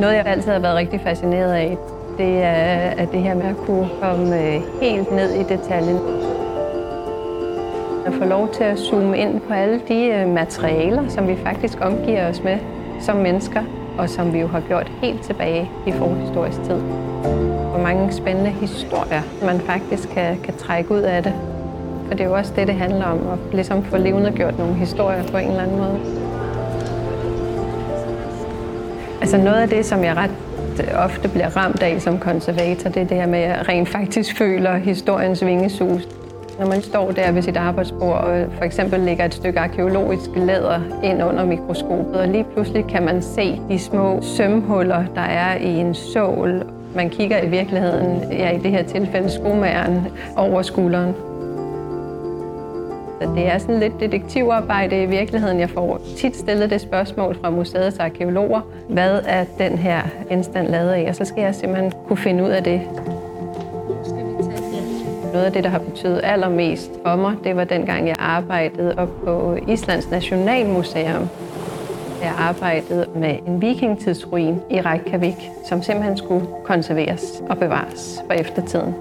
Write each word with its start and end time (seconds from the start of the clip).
Noget, 0.00 0.14
jeg 0.14 0.26
altid 0.26 0.52
har 0.52 0.58
været 0.58 0.76
rigtig 0.76 1.00
fascineret 1.00 1.52
af, 1.52 1.78
det 2.18 2.42
er 2.42 2.90
at 2.90 3.12
det 3.12 3.20
her 3.20 3.34
med 3.34 3.44
at 3.44 3.56
kunne 3.56 3.88
komme 4.02 4.40
øh, 4.40 4.62
helt 4.82 5.12
ned 5.12 5.30
i 5.34 5.42
detaljen. 5.42 5.98
At 8.06 8.12
få 8.14 8.24
lov 8.24 8.52
til 8.52 8.64
at 8.64 8.78
zoome 8.78 9.18
ind 9.18 9.40
på 9.40 9.54
alle 9.54 9.80
de 9.88 10.04
øh, 10.04 10.28
materialer, 10.28 11.08
som 11.08 11.28
vi 11.28 11.36
faktisk 11.36 11.78
omgiver 11.80 12.28
os 12.28 12.42
med 12.42 12.58
som 13.00 13.16
mennesker, 13.16 13.62
og 13.98 14.10
som 14.10 14.32
vi 14.32 14.38
jo 14.38 14.46
har 14.46 14.60
gjort 14.60 14.92
helt 15.02 15.22
tilbage 15.22 15.70
i 15.86 15.92
forhistorisk 15.92 16.62
tid. 16.62 16.80
Hvor 17.70 17.80
mange 17.82 18.12
spændende 18.12 18.50
historier, 18.50 19.22
man 19.42 19.60
faktisk 19.60 20.08
kan, 20.08 20.40
kan 20.44 20.56
trække 20.56 20.90
ud 20.90 21.02
af 21.02 21.22
det. 21.22 21.32
For 22.06 22.14
det 22.14 22.20
er 22.20 22.28
jo 22.28 22.34
også 22.34 22.52
det, 22.56 22.66
det 22.66 22.74
handler 22.74 23.04
om, 23.04 23.18
at 23.32 23.54
ligesom 23.54 23.84
få 23.84 23.96
levende 23.96 24.32
gjort 24.32 24.58
nogle 24.58 24.74
historier 24.74 25.22
på 25.22 25.36
en 25.36 25.48
eller 25.48 25.62
anden 25.62 25.76
måde. 25.78 26.29
Altså 29.32 29.44
noget 29.44 29.62
af 29.62 29.68
det, 29.68 29.86
som 29.86 30.04
jeg 30.04 30.16
ret 30.16 30.30
øh, 30.80 31.04
ofte 31.04 31.28
bliver 31.28 31.56
ramt 31.56 31.82
af 31.82 32.00
som 32.02 32.18
konservator, 32.18 32.90
det 32.90 33.02
er 33.02 33.06
det 33.06 33.16
her 33.16 33.26
med, 33.26 33.38
at 33.38 33.48
jeg 33.48 33.68
rent 33.68 33.88
faktisk 33.88 34.38
føler 34.38 34.76
historiens 34.76 35.44
vingesus. 35.44 36.08
Når 36.58 36.66
man 36.66 36.82
står 36.82 37.10
der 37.10 37.32
ved 37.32 37.42
sit 37.42 37.56
arbejdsbord 37.56 38.14
og 38.14 38.46
for 38.56 38.64
eksempel 38.64 39.00
lægger 39.00 39.24
et 39.24 39.34
stykke 39.34 39.60
arkeologisk 39.60 40.30
læder 40.36 40.80
ind 41.04 41.22
under 41.22 41.44
mikroskopet, 41.44 42.14
og 42.14 42.28
lige 42.28 42.44
pludselig 42.54 42.84
kan 42.86 43.02
man 43.02 43.22
se 43.22 43.60
de 43.68 43.78
små 43.78 44.22
sømhuller, 44.22 45.04
der 45.14 45.20
er 45.20 45.56
i 45.56 45.68
en 45.68 45.94
sål. 45.94 46.62
Man 46.94 47.10
kigger 47.10 47.42
i 47.42 47.48
virkeligheden, 47.48 48.32
ja 48.32 48.50
i 48.50 48.58
det 48.58 48.70
her 48.70 48.82
tilfælde 48.82 49.30
skomageren, 49.30 50.06
over 50.36 50.62
skulderen. 50.62 51.14
Det 53.20 53.48
er 53.48 53.58
sådan 53.58 53.80
lidt 53.80 54.00
detektivarbejde 54.00 55.02
i 55.02 55.06
virkeligheden. 55.06 55.60
Jeg 55.60 55.70
får 55.70 56.00
tit 56.16 56.36
stillet 56.36 56.70
det 56.70 56.80
spørgsmål 56.80 57.36
fra 57.40 57.50
museets 57.50 57.98
arkeologer. 57.98 58.60
Hvad 58.88 59.20
er 59.26 59.44
den 59.58 59.78
her 59.78 60.00
genstand 60.28 60.68
lavet 60.68 60.90
af? 60.90 61.06
Og 61.08 61.16
så 61.16 61.24
skal 61.24 61.42
jeg 61.42 61.54
simpelthen 61.54 61.92
kunne 62.08 62.16
finde 62.16 62.44
ud 62.44 62.50
af 62.50 62.64
det. 62.64 62.80
Noget 65.32 65.44
af 65.44 65.52
det, 65.52 65.64
der 65.64 65.70
har 65.70 65.78
betydet 65.78 66.20
allermest 66.24 66.90
for 67.06 67.16
mig, 67.16 67.34
det 67.44 67.56
var 67.56 67.64
dengang, 67.64 68.08
jeg 68.08 68.16
arbejdede 68.18 68.94
op 68.98 69.08
på 69.24 69.56
Islands 69.68 70.10
Nationalmuseum. 70.10 71.28
Jeg 72.22 72.32
arbejdede 72.38 73.06
med 73.14 73.38
en 73.46 73.62
vikingtidsruin 73.62 74.60
i 74.70 74.80
Reykjavik, 74.80 75.50
som 75.68 75.82
simpelthen 75.82 76.16
skulle 76.16 76.46
konserveres 76.64 77.42
og 77.50 77.58
bevares 77.58 78.22
for 78.26 78.32
eftertiden. 78.32 78.94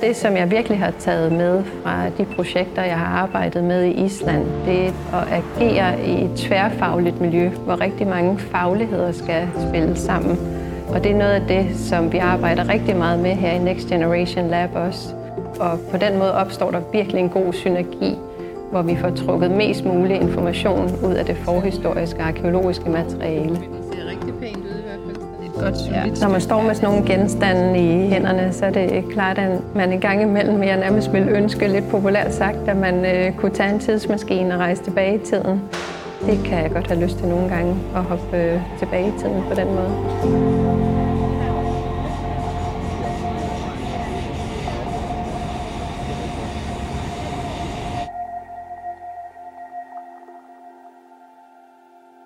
Det, 0.00 0.16
som 0.16 0.36
jeg 0.36 0.50
virkelig 0.50 0.78
har 0.78 0.90
taget 0.98 1.32
med 1.32 1.64
fra 1.64 2.08
de 2.08 2.24
projekter, 2.24 2.82
jeg 2.82 2.98
har 2.98 3.16
arbejdet 3.16 3.64
med 3.64 3.84
i 3.84 4.04
Island, 4.04 4.46
det 4.66 4.86
er 4.86 4.92
at 5.12 5.42
agere 5.42 6.06
i 6.06 6.24
et 6.24 6.30
tværfagligt 6.36 7.20
miljø, 7.20 7.48
hvor 7.48 7.80
rigtig 7.80 8.06
mange 8.06 8.38
fagligheder 8.38 9.12
skal 9.12 9.48
spille 9.68 9.96
sammen. 9.96 10.38
Og 10.88 11.04
det 11.04 11.12
er 11.12 11.16
noget 11.16 11.32
af 11.32 11.42
det, 11.48 11.76
som 11.76 12.12
vi 12.12 12.18
arbejder 12.18 12.68
rigtig 12.68 12.96
meget 12.96 13.20
med 13.20 13.30
her 13.30 13.52
i 13.52 13.58
Next 13.58 13.88
Generation 13.88 14.48
Lab 14.48 14.70
også. 14.74 15.14
Og 15.60 15.78
på 15.90 15.96
den 15.96 16.18
måde 16.18 16.34
opstår 16.34 16.70
der 16.70 16.80
virkelig 16.92 17.20
en 17.20 17.28
god 17.28 17.52
synergi, 17.52 18.14
hvor 18.70 18.82
vi 18.82 18.96
får 18.96 19.10
trukket 19.10 19.50
mest 19.50 19.84
mulig 19.84 20.20
information 20.20 20.90
ud 21.04 21.14
af 21.14 21.24
det 21.24 21.36
forhistoriske 21.36 22.22
arkeologiske 22.22 22.90
materiale 22.90 23.58
godt 25.60 25.74
ja. 25.90 26.04
Når 26.20 26.28
man 26.28 26.40
står 26.40 26.62
med 26.62 26.74
sådan 26.74 26.88
nogle 26.88 27.06
genstande 27.06 27.78
i 27.78 28.08
hænderne, 28.08 28.52
så 28.52 28.66
er 28.66 28.70
det 28.70 29.04
klart, 29.12 29.38
at 29.38 29.74
man 29.74 29.92
en 29.92 30.00
gang 30.00 30.22
imellem, 30.22 30.62
jeg 30.62 30.76
nærmest 30.76 31.12
vil 31.12 31.28
ønske 31.28 31.68
lidt 31.68 31.88
populært 31.90 32.34
sagt, 32.34 32.56
at 32.66 32.76
man 32.76 33.04
øh, 33.04 33.32
kunne 33.32 33.52
tage 33.52 33.74
en 33.74 33.78
tidsmaskine 33.78 34.54
og 34.54 34.60
rejse 34.60 34.82
tilbage 34.82 35.14
i 35.14 35.18
tiden. 35.18 35.62
Det 36.26 36.40
kan 36.44 36.62
jeg 36.62 36.70
godt 36.70 36.86
have 36.86 37.00
lyst 37.00 37.18
til 37.18 37.28
nogle 37.28 37.48
gange, 37.48 37.76
at 37.96 38.02
hoppe 38.02 38.36
øh, 38.36 38.60
tilbage 38.78 39.08
i 39.08 39.12
tiden 39.18 39.42
på 39.48 39.54
den 39.54 39.66
måde. 39.66 41.07